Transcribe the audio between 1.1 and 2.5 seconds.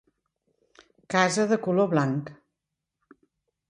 Casa de color blanc.